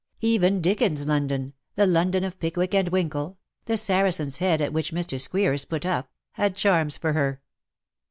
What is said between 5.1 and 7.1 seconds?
S queers put up— had charms